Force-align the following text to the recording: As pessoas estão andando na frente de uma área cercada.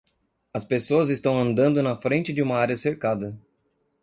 As 0.51 0.65
pessoas 0.65 1.09
estão 1.09 1.37
andando 1.39 1.83
na 1.83 1.95
frente 1.95 2.33
de 2.33 2.41
uma 2.41 2.57
área 2.57 2.75
cercada. 2.75 3.39